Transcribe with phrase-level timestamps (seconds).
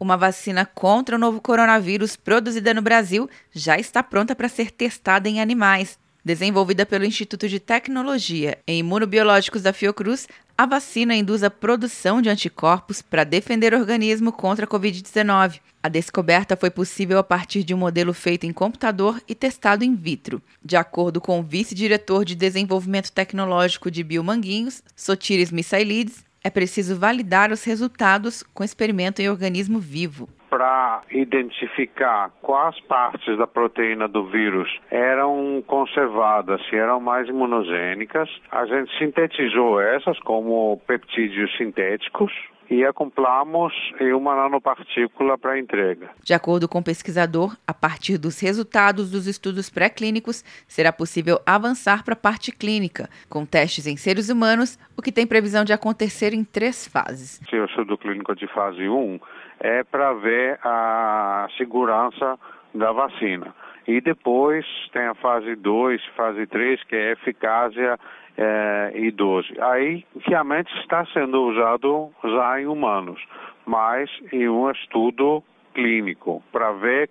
[0.00, 5.28] Uma vacina contra o novo coronavírus produzida no Brasil já está pronta para ser testada
[5.28, 5.98] em animais.
[6.24, 12.28] Desenvolvida pelo Instituto de Tecnologia em Imunobiológicos da Fiocruz, a vacina induz a produção de
[12.28, 15.60] anticorpos para defender o organismo contra a Covid-19.
[15.82, 19.94] A descoberta foi possível a partir de um modelo feito em computador e testado in
[19.94, 20.42] vitro.
[20.62, 27.52] De acordo com o vice-diretor de Desenvolvimento Tecnológico de Biomanguinhos, Sotiris Misailides, é preciso validar
[27.52, 34.68] os resultados com experimento em organismo vivo para identificar quais partes da proteína do vírus
[34.90, 38.30] eram conservadas, se eram mais imunogênicas.
[38.50, 42.32] A gente sintetizou essas como peptídeos sintéticos
[42.70, 46.10] e acoplamos em uma nanopartícula para entrega.
[46.22, 52.04] De acordo com o pesquisador, a partir dos resultados dos estudos pré-clínicos, será possível avançar
[52.04, 56.34] para a parte clínica, com testes em seres humanos, o que tem previsão de acontecer
[56.34, 57.40] em três fases.
[57.52, 59.18] O estudo clínico de fase 1
[59.60, 62.38] é para ver a segurança
[62.74, 63.54] da vacina.
[63.88, 67.98] E depois tem a fase 2, fase 3, que é eficácia
[68.36, 69.48] é, e 12.
[69.58, 73.18] Aí, realmente está sendo usado já em humanos,
[73.64, 77.08] mas em um estudo clínico, para ver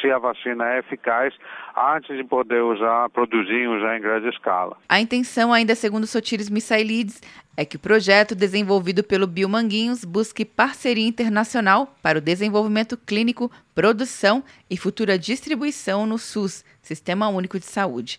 [0.00, 1.34] se a vacina é eficaz
[1.76, 4.76] antes de poder usar, produzir já em grande escala.
[4.88, 7.20] A intenção, ainda segundo Sotiris Misailides,
[7.56, 14.44] é que o projeto desenvolvido pelo Biomanguinhos busque parceria internacional para o desenvolvimento clínico, produção
[14.70, 18.18] e futura distribuição no SUS, Sistema Único de Saúde.